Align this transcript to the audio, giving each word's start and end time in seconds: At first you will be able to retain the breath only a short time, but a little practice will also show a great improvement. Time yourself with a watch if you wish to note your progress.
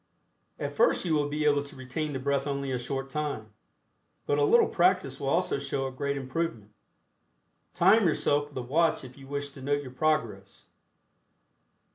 At 0.57 0.73
first 0.73 1.05
you 1.05 1.13
will 1.13 1.29
be 1.29 1.45
able 1.45 1.61
to 1.61 1.75
retain 1.75 2.11
the 2.13 2.19
breath 2.19 2.47
only 2.47 2.71
a 2.71 2.79
short 2.79 3.07
time, 3.07 3.51
but 4.25 4.39
a 4.39 4.43
little 4.43 4.65
practice 4.67 5.19
will 5.19 5.29
also 5.29 5.59
show 5.59 5.85
a 5.85 5.91
great 5.91 6.17
improvement. 6.17 6.71
Time 7.75 8.07
yourself 8.07 8.49
with 8.49 8.57
a 8.57 8.63
watch 8.63 9.03
if 9.03 9.15
you 9.15 9.27
wish 9.27 9.51
to 9.51 9.61
note 9.61 9.83
your 9.83 9.91
progress. 9.91 10.65